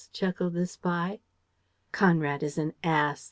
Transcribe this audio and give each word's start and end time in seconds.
chuckled 0.13 0.53
the 0.53 0.65
spy. 0.65 1.19
"Conrad 1.91 2.41
is 2.41 2.57
an 2.57 2.73
ass! 2.83 3.19